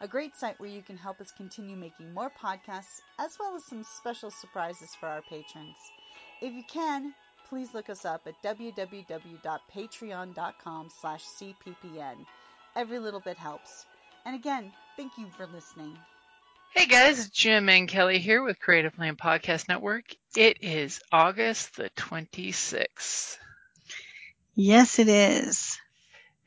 [0.00, 3.64] a great site where you can help us continue making more podcasts, as well as
[3.64, 5.76] some special surprises for our patrons.
[6.40, 7.14] If you can,
[7.48, 12.26] please look us up at www.patreon.com slash cppn.
[12.74, 13.86] Every little bit helps.
[14.24, 15.96] And again, thank you for listening.
[16.74, 20.04] Hey guys, Jim and Kelly here with Creative Play and Podcast Network.
[20.36, 23.38] It is August the 26th.
[24.54, 25.78] Yes, it is.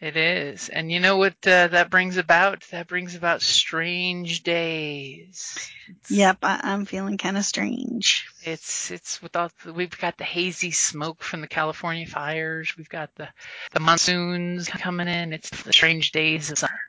[0.02, 0.70] It is.
[0.70, 2.64] And you know what uh, that brings about?
[2.72, 5.70] That brings about strange days.
[5.90, 8.26] It's, Yep, I- I'm feeling kind of strange.
[8.44, 12.74] It's it's with all we've got the hazy smoke from the California fires.
[12.78, 13.28] We've got the
[13.74, 15.34] the monsoons coming in.
[15.34, 16.80] It's the strange days of summer.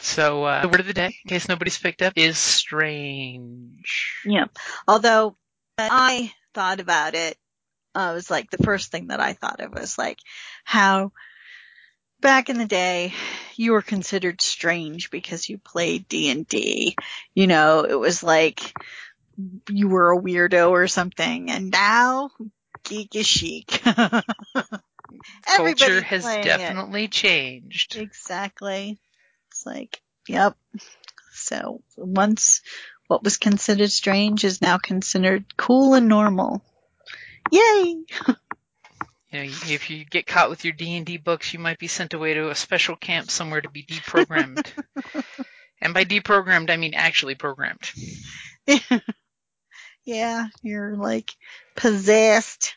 [0.00, 4.22] So uh, the word of the day, in case nobody's picked up, is strange.
[4.24, 4.50] Yep.
[4.88, 5.36] Although
[5.78, 7.36] I thought about it,
[7.94, 10.18] uh, it was like the first thing that I thought of was like
[10.64, 11.12] how
[12.22, 13.12] back in the day
[13.56, 16.96] you were considered strange because you played D&D.
[17.34, 18.72] You know, it was like
[19.68, 22.30] you were a weirdo or something and now
[22.84, 23.82] geek is chic.
[25.44, 26.44] Culture has playing it.
[26.44, 27.96] definitely changed.
[27.96, 28.98] Exactly.
[29.50, 30.56] It's like, yep.
[31.32, 32.62] So once
[33.06, 36.62] what was considered strange is now considered cool and normal.
[37.50, 38.04] Yay!
[39.32, 41.88] You know, if you get caught with your D and D books, you might be
[41.88, 44.70] sent away to a special camp somewhere to be deprogrammed.
[45.80, 47.90] and by deprogrammed, I mean actually programmed.
[50.04, 51.30] yeah, you're like
[51.74, 52.76] possessed.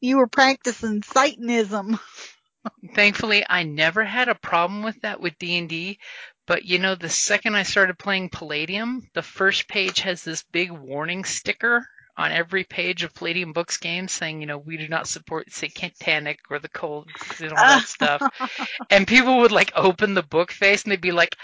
[0.00, 1.98] You were practicing Satanism.
[2.94, 5.98] Thankfully, I never had a problem with that with D and D.
[6.46, 10.70] But you know, the second I started playing Palladium, the first page has this big
[10.70, 11.86] warning sticker
[12.16, 16.38] on every page of Palladium Books games saying, you know, we do not support satanic
[16.48, 17.08] or the cold
[17.40, 18.22] and all that stuff.
[18.90, 21.36] And people would like open the book face and they'd be like,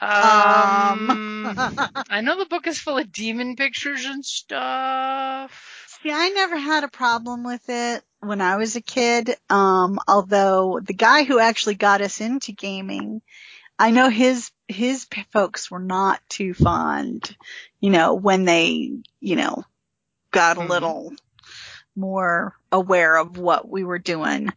[0.00, 1.54] um,
[2.10, 5.98] I know the book is full of demon pictures and stuff.
[6.02, 9.36] See, I never had a problem with it when I was a kid.
[9.48, 13.22] Um, although the guy who actually got us into gaming,
[13.78, 17.36] I know his, his folks were not too fond,
[17.80, 19.64] you know, when they, you know,
[20.32, 20.68] got a Mhm.
[20.68, 21.12] little
[21.94, 24.52] more aware of what we were doing.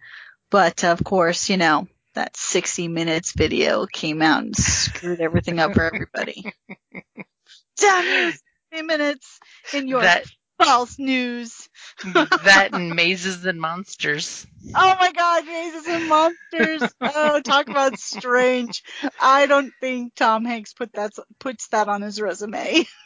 [0.50, 5.74] But of course, you know, that 60 minutes video came out and screwed everything up
[5.74, 6.54] for everybody.
[7.78, 8.32] Damn you,
[8.72, 9.40] 60 minutes
[9.74, 10.26] in your That
[10.58, 11.70] false news.
[12.46, 14.48] that and mazes and monsters.
[14.74, 16.94] Oh my god, Mazes and Monsters.
[17.02, 18.84] Oh, talk about strange.
[19.22, 22.86] I don't think Tom Hanks put that puts that on his resume.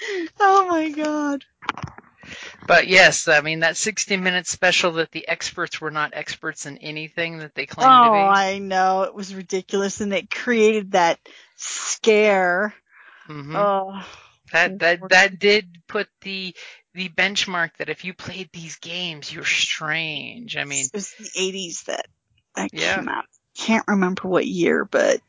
[0.40, 1.44] oh my god.
[2.66, 6.78] But yes, I mean that 60 minute special that the experts were not experts in
[6.78, 8.18] anything that they Oh, claimed to be.
[8.18, 9.02] Oh, I know.
[9.02, 11.18] It was ridiculous and it created that
[11.56, 12.74] scare.
[13.28, 13.54] Mhm.
[13.56, 14.04] Oh.
[14.52, 16.54] That that that did put the
[16.94, 20.56] the benchmark that if you played these games, you're strange.
[20.56, 22.06] I mean, it was the 80s that
[22.56, 22.96] that Yeah.
[22.96, 23.24] came out.
[23.56, 25.20] Can't remember what year, but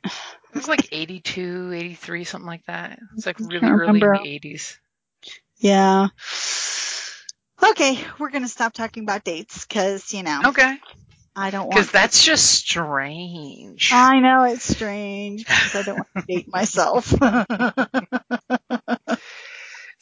[0.51, 2.99] it was like 82, 83, something like that.
[3.15, 4.77] It's like really early in the 80s.
[5.59, 6.07] yeah.
[7.63, 10.77] Okay, we're gonna stop talking about dates because you know Okay.
[11.35, 11.79] I don't want.
[11.79, 13.91] Because that's just strange.
[13.93, 17.13] I know it's strange because I don't want to date myself.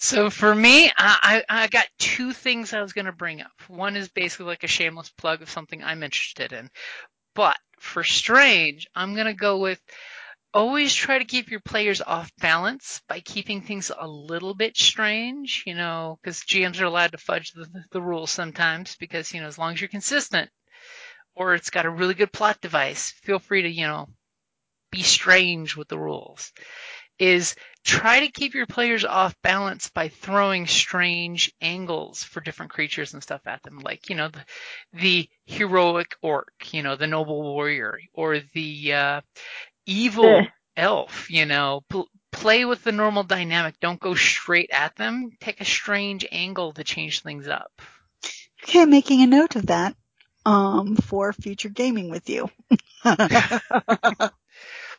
[0.01, 3.51] So for me, I, I I got two things I was going to bring up.
[3.67, 6.69] One is basically like a shameless plug of something I'm interested in.
[7.35, 9.81] But for strange, I'm going to go with
[10.53, 15.63] always try to keep your players off balance by keeping things a little bit strange,
[15.65, 19.47] you know, because GMs are allowed to fudge the, the rules sometimes because, you know,
[19.47, 20.49] as long as you're consistent
[21.35, 24.07] or it's got a really good plot device, feel free to, you know,
[24.91, 26.51] be strange with the rules.
[27.19, 33.13] Is try to keep your players off balance by throwing strange angles for different creatures
[33.13, 34.45] and stuff at them, like you know the,
[34.93, 39.21] the heroic orc, you know the noble warrior, or the uh,
[39.85, 40.45] evil
[40.75, 41.29] elf.
[41.29, 43.79] You know, pl- play with the normal dynamic.
[43.79, 45.31] Don't go straight at them.
[45.39, 47.81] Take a strange angle to change things up.
[48.63, 49.95] Okay, making a note of that
[50.45, 52.49] um, for future gaming with you.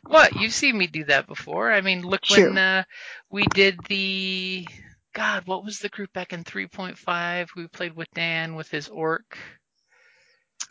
[0.03, 0.35] What?
[0.35, 1.71] You've seen me do that before.
[1.71, 2.49] I mean, look True.
[2.49, 2.83] when uh,
[3.29, 4.67] we did the
[5.13, 7.49] God, what was the group back in 3.5?
[7.55, 9.37] We played with Dan with his orc.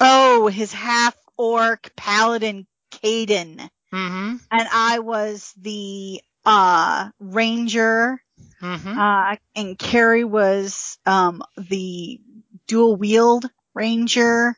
[0.00, 3.68] oh, his half orc paladin Caden.
[3.92, 4.36] Mm-hmm.
[4.50, 8.22] And I was the uh ranger
[8.62, 8.98] Mm-hmm.
[8.98, 12.20] uh and Carrie was um the
[12.66, 14.56] dual wield ranger.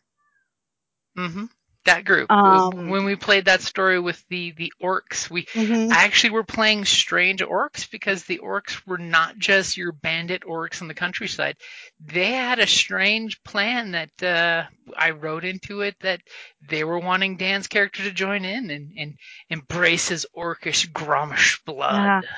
[1.17, 1.44] Mm-hmm.
[1.84, 2.31] That group.
[2.31, 5.90] Um, when we played that story with the the orcs, we Mhm.
[5.90, 10.87] actually were playing strange orcs because the orcs were not just your bandit orcs in
[10.87, 11.56] the countryside.
[11.99, 14.64] They had a strange plan that uh,
[14.96, 16.20] I wrote into it that
[16.69, 19.14] they were wanting Dan's character to join in and, and
[19.50, 22.23] embrace his orcish Gromish blood.
[22.23, 22.31] Yeah.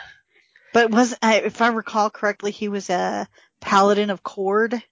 [0.72, 3.28] But was I if I recall correctly, he was a
[3.60, 4.82] paladin of Kord.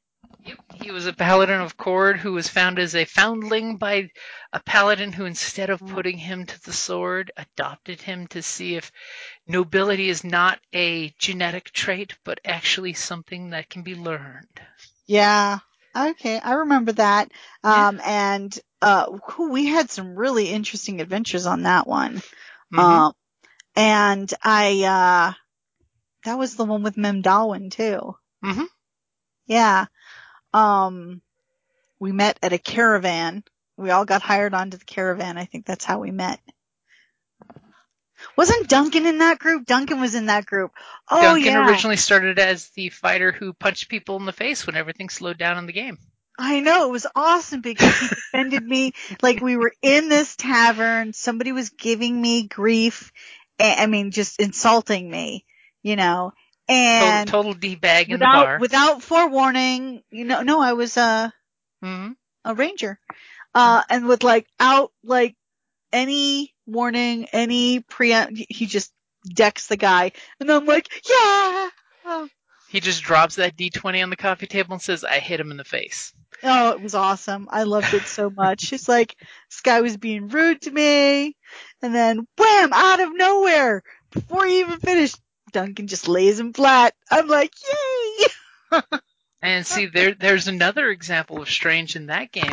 [0.83, 4.11] He was a paladin of Kord who was found as a foundling by
[4.53, 8.91] a paladin who, instead of putting him to the sword, adopted him to see if
[9.47, 14.61] nobility is not a genetic trait, but actually something that can be learned.
[15.07, 15.61] Yeah.
[15.95, 17.31] Okay, I remember that.
[17.63, 22.23] Um, and uh, we had some really interesting adventures on that one.
[22.73, 22.79] Mhm.
[22.81, 23.13] Um,
[23.77, 25.33] and I, uh,
[26.25, 28.17] that was the one with Mem Darwin too.
[28.45, 28.67] Mhm.
[29.47, 29.87] Yeah.
[30.53, 31.23] Um,
[31.99, 33.45] we met at a caravan.
[33.77, 35.39] We all got hired onto the caravan.
[35.39, 36.41] I think that's how we met.
[38.37, 39.67] Wasn't Duncan in that group?
[39.67, 40.73] Duncan was in that group.
[41.11, 41.69] Oh Duncan yeah.
[41.69, 45.59] originally started as the fighter who punched people in the face when everything slowed down
[45.59, 45.99] in the game.
[46.39, 48.93] I know, it was awesome because he defended me.
[49.21, 53.13] Like we were in this tavern, somebody was giving me grief.
[53.61, 55.45] I mean, just insulting me,
[55.83, 56.33] you know,
[56.69, 58.59] and total, total d-bag in the without, bar.
[58.59, 61.31] without forewarning, you know, no, I was, uh,
[61.83, 62.17] Mhm.
[62.45, 62.99] a ranger.
[63.55, 65.37] Uh, and with like out, like
[65.93, 68.15] any warning, any pre,
[68.49, 68.93] he just
[69.25, 70.13] decks the guy.
[70.41, 71.69] And I'm like, yeah.
[72.05, 72.29] Oh,
[72.69, 75.57] He just drops that d20 on the coffee table and says, I hit him in
[75.59, 76.15] the face.
[76.43, 77.47] Oh, it was awesome.
[77.51, 78.73] I loved it so much.
[78.73, 79.15] It's like
[79.51, 81.37] this guy was being rude to me,
[81.83, 85.21] and then wham, out of nowhere, before he even finished,
[85.53, 86.95] Duncan just lays him flat.
[87.11, 87.53] I'm like,
[88.73, 88.81] yay!
[89.43, 92.53] And see, there, there's another example of strange in that game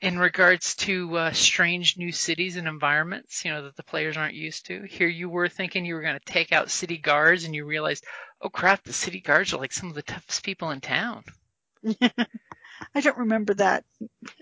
[0.00, 4.34] in regards to uh, strange new cities and environments, you know, that the players aren't
[4.34, 4.82] used to.
[4.82, 8.04] Here you were thinking you were going to take out city guards and you realized,
[8.42, 11.22] oh crap, the city guards are like some of the toughest people in town.
[12.94, 13.84] I don't remember that.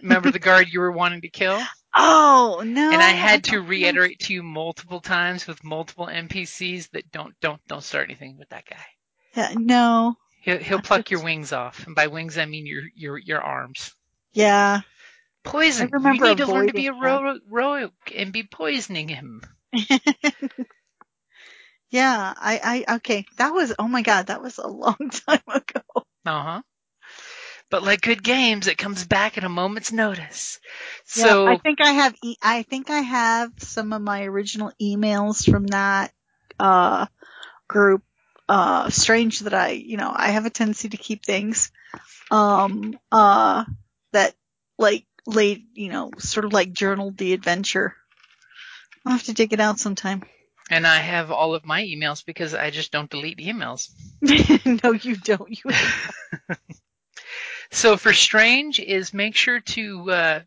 [0.03, 1.61] Remember the guard you were wanting to kill?
[1.95, 2.91] Oh no!
[2.91, 7.61] And I had to reiterate to you multiple times with multiple NPCs that don't don't
[7.69, 8.85] don't start anything with that guy.
[9.37, 10.17] Yeah, no.
[10.41, 13.95] He'll he'll pluck your wings off, and by wings I mean your your your arms.
[14.33, 14.81] Yeah.
[15.45, 15.89] Poison.
[15.93, 19.09] I remember you need to learn to be a avoiding ro- rogue and be poisoning
[19.09, 19.43] him.
[21.91, 22.35] yeah.
[22.37, 22.85] I.
[22.89, 22.97] I.
[22.97, 23.27] Okay.
[23.39, 23.75] That was.
[23.79, 24.29] Oh my god.
[24.29, 25.81] That was a long time ago.
[26.25, 26.63] Uh huh.
[27.73, 30.61] But like good games, it comes back at a moment's notice.
[31.17, 32.15] Yeah, So I think I have.
[32.23, 36.13] E- I think I have some of my original emails from that
[36.61, 37.07] uh
[37.69, 38.03] group.
[38.47, 41.73] Uh, strange that I, you know, I have a tendency to keep things,
[42.31, 43.65] um, uh,
[44.13, 44.35] that
[44.79, 47.97] like late, you know, sort of like journaled the adventure.
[49.07, 50.25] I'll have to dig it out sometime.
[50.69, 53.89] and I have all of my emails because I just don't delete emails.
[54.85, 55.49] no, you don't.
[55.49, 55.71] You.
[57.73, 60.41] So for strange is make sure to uh,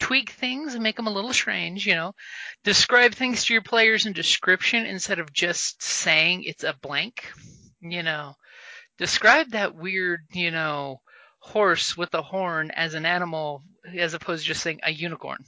[0.00, 1.86] tweak things and make them a little strange.
[1.86, 2.12] You know,
[2.64, 7.30] describe things to your players in description instead of just saying it's a blank.
[7.80, 8.34] You know,
[8.98, 11.00] describe that weird, you know,
[11.38, 13.62] horse with a horn as an animal
[13.96, 15.44] as opposed to just saying a unicorn.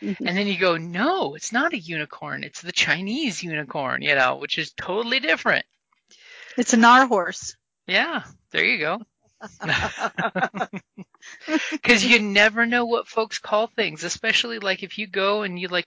[0.00, 2.44] And then you go, no, it's not a unicorn.
[2.44, 5.64] It's the Chinese unicorn, you know, which is totally different.
[6.56, 7.56] It's an R horse.
[7.86, 9.02] Yeah, there you go.
[11.70, 15.68] Because you never know what folks call things, especially like if you go and you
[15.68, 15.86] like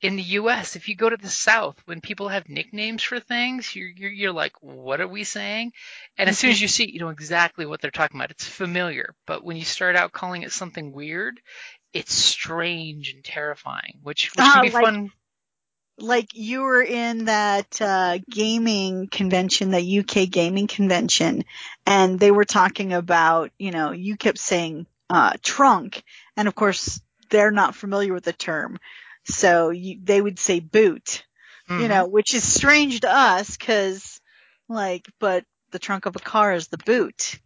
[0.00, 0.74] in the U.S.
[0.76, 4.32] If you go to the South, when people have nicknames for things, you're you're, you're
[4.32, 5.72] like, what are we saying?
[6.18, 8.30] And as soon as you see it, you know exactly what they're talking about.
[8.32, 11.40] It's familiar, but when you start out calling it something weird,
[11.92, 15.10] it's strange and terrifying, which which can uh, be like- fun.
[15.98, 21.44] Like you were in that uh, gaming convention, the UK gaming convention,
[21.86, 26.02] and they were talking about, you know, you kept saying uh, trunk,
[26.36, 28.78] and of course they're not familiar with the term,
[29.24, 31.24] so you, they would say boot,
[31.68, 31.80] Mhm.
[31.80, 34.20] you know, which is strange to us because,
[34.68, 37.38] like, but the trunk of a car is the boot,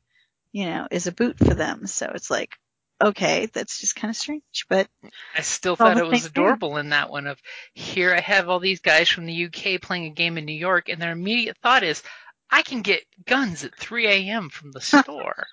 [0.52, 1.86] you know, is a boot for them.
[1.86, 2.54] So it's like,
[3.02, 4.88] okay, that's just kind of strange, but
[5.36, 6.30] I still thought it was same thing.
[6.30, 7.40] adorable in that one of
[7.74, 10.88] here I have all these guys from the UK playing a game in New York
[10.88, 12.02] and their immediate thought is
[12.50, 14.48] I can get guns at 3 a.m.
[14.48, 15.46] from the store.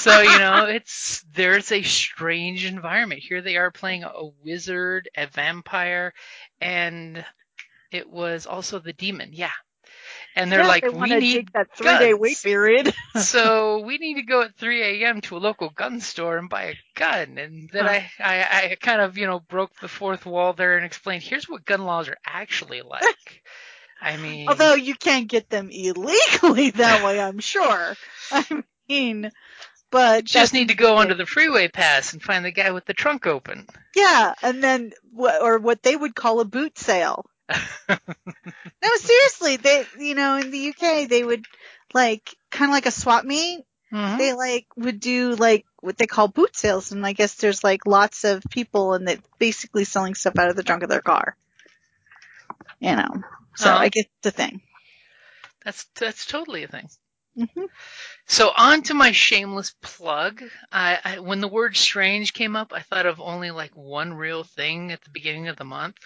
[0.00, 3.22] so, you know, it's there's a strange environment.
[3.22, 6.12] Here they are playing a wizard, a vampire,
[6.60, 7.24] and
[7.90, 9.30] it was also the demon.
[9.32, 9.50] Yeah.
[10.36, 12.94] And they're like, they we need that three day guns." wait period.
[13.16, 15.20] so we need to go at 3 a.m.
[15.22, 17.38] to a local gun store and buy a gun.
[17.38, 17.90] And then Huh.
[17.90, 21.48] I, I, I kind of, you know, broke the fourth wall there and explained, here's
[21.48, 23.42] what gun laws are actually like.
[24.00, 27.94] I mean, Although you can't get them illegally that way, I'm sure.
[28.30, 29.30] I mean,
[29.90, 32.84] but you just need to go onto the freeway pass and find the guy with
[32.84, 33.66] the trunk open.
[33.94, 37.24] Yeah, and then or what they would call a boot sale.
[38.84, 41.44] No, seriously, they you know in the UK they would
[41.94, 43.64] like kind of like a swap meet.
[43.92, 44.18] Mhm.
[44.18, 47.86] They like would do like what they call boot sales, and I guess there's like
[47.86, 51.36] lots of people and they basically selling stuff out of the trunk of their car.
[52.80, 53.08] You know,
[53.56, 53.78] so Uh-huh.
[53.78, 54.60] I guess it's a thing.
[55.64, 56.88] That's that's totally a thing.
[57.36, 57.64] hmm
[58.26, 60.42] So on to my shameless plug.
[60.70, 64.44] I, I when the word strange came up, I thought of only like one real
[64.44, 65.96] thing at the beginning of the month.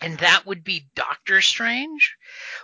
[0.00, 2.16] And that would be Doctor Strange,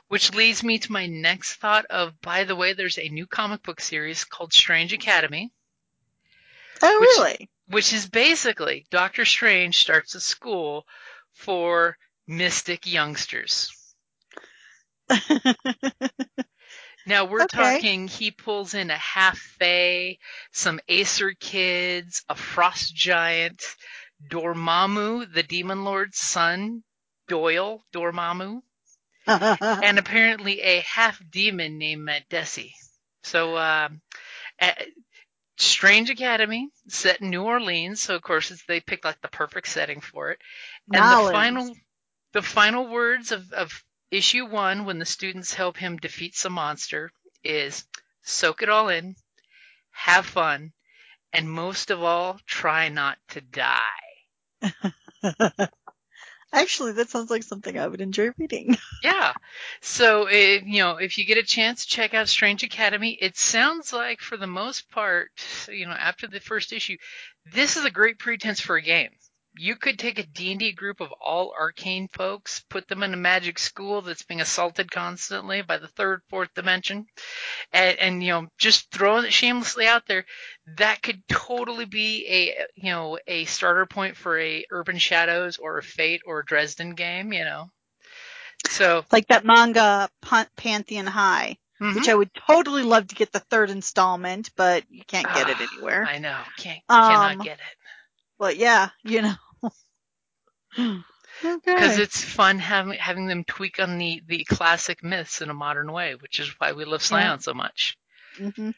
[0.09, 3.63] which leads me to my next thought of by the way, there's a new comic
[3.63, 5.51] book series called Strange Academy,
[6.83, 7.51] Oh, Which- really?
[7.67, 10.87] which is basically Doctor Strange starts a school
[11.33, 11.97] for
[12.27, 13.71] mystic youngsters.
[17.07, 17.73] Now we're Okay.
[17.75, 20.19] talking he pulls in a half fae,
[20.53, 23.63] some Aesir kids, a frost giant,
[24.29, 26.85] Dormammu, the demon lord's son,
[27.31, 28.61] Doyle Dormammu,
[29.27, 32.73] and apparently a half demon named Madesi.
[33.23, 34.01] So um
[34.61, 34.73] uh,
[35.57, 39.69] Strange Academy, set in New Orleans, so of course it's, they picked like the perfect
[39.69, 40.41] setting for it.
[40.93, 41.77] And the final
[42.33, 47.13] the final words of, of issue one when the students help him defeat some monster
[47.45, 47.85] is
[48.23, 49.15] soak it all in,
[49.93, 50.73] have fun,
[51.33, 54.01] and most of all, try not to die.
[56.53, 58.77] Actually, that sounds like something I would enjoy reading.
[59.03, 59.33] Yeah.
[59.81, 63.13] So, if, you know, if you get a chance, check out Strange Academy.
[63.19, 65.31] It sounds like, for the most part,
[65.69, 66.99] you know, after the first issue,
[67.51, 69.09] this is a great pretense for a game.
[69.57, 73.59] You could take a D&D group of all arcane folks, put them in a magic
[73.59, 77.07] school that's being assaulted constantly by the third, fourth dimension,
[77.73, 80.25] and, and you know, just throwing it shamelessly out there.
[80.77, 85.79] That could totally be a, you know, a starter point for a Urban Shadows or
[85.79, 87.71] a Fate or a Dresden game, you know.
[88.69, 90.09] So, like that manga
[90.57, 91.95] Pantheon High, mhm.
[91.95, 95.57] which I would totally love to get the third installment, but you can't get it
[95.73, 96.07] anywhere.
[96.07, 96.39] I know.
[96.59, 97.77] Can't Um, cannot get it.
[98.41, 99.35] But yeah, you know.
[101.43, 102.03] Because okay.
[102.03, 106.15] it's fun having having them tweak on the, the classic myths in a modern way,
[106.15, 107.97] which is why we love Scion so much.
[108.37, 108.71] hmm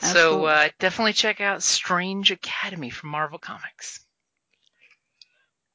[0.00, 4.00] So uh, definitely check out Strange Academy from Marvel Comics.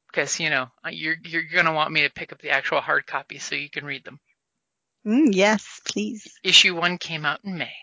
[0.07, 3.37] Because you know you're you're gonna want me to pick up the actual hard copy
[3.37, 4.19] so you can read them.
[5.05, 6.27] Mm, yes, please.
[6.43, 7.73] Issue one came out in May.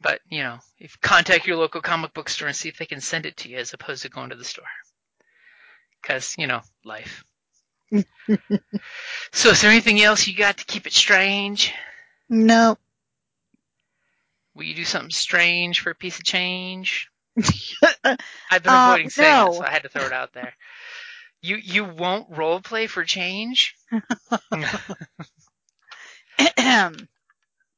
[0.00, 3.00] But you know, if contact your local comic book store and see if they can
[3.00, 4.64] send it to you as opposed to going to the store.
[6.02, 7.24] Because you know, life.
[9.32, 11.72] so, is there anything else you got to keep it strange?
[12.28, 12.78] No.
[14.54, 17.10] Will you do something strange for a piece of change?
[18.50, 19.46] I've been Uh, avoiding saying no.
[19.48, 20.54] it, so I had to throw it out there.
[21.42, 23.74] You you won't role play for change?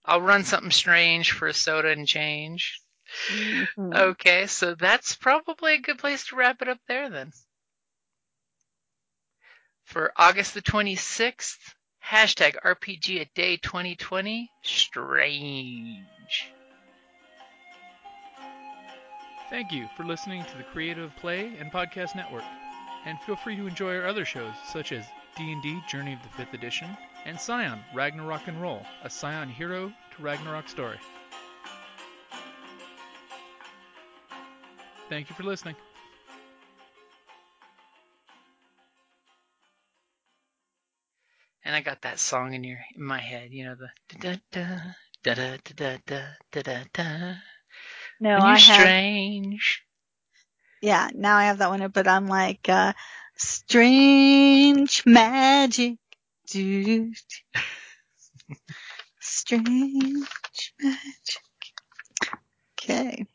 [0.04, 2.80] I'll run something strange for a soda and change.
[3.30, 3.94] Mhm.
[3.94, 7.32] Okay, so that's probably a good place to wrap it up there then.
[9.84, 16.48] For August the 26th, hashtag RPG a day 2020, strange.
[19.50, 22.44] Thank you for listening to the Creative Play and Podcast Network.
[23.04, 25.04] And feel free to enjoy our other shows such as
[25.36, 30.22] D&D Journey of the 5th Edition and Scion Ragnarok and Roll, a Scion hero to
[30.22, 30.98] Ragnarok story.
[35.08, 35.76] Thank you for listening.
[41.64, 43.50] and I got that song in your in my head.
[43.52, 44.76] You know the da da
[45.22, 47.34] da da da da da da da.
[48.20, 48.86] No, When you're I have.
[48.86, 49.82] strange.
[50.82, 52.92] Yeah, now I have that one, but I'm like, uh,
[53.36, 55.98] Strange magic,
[56.46, 57.14] dude.
[59.20, 61.42] Strange magic.
[62.80, 63.26] Okay.